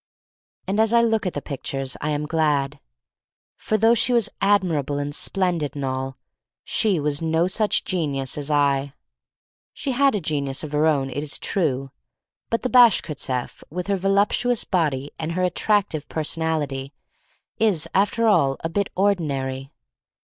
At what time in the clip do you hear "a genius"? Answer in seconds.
10.15-10.63